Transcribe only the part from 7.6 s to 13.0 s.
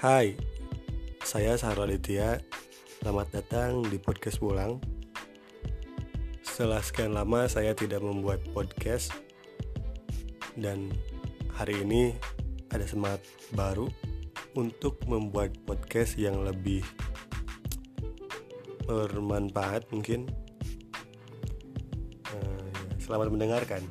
tidak membuat podcast dan hari ini ada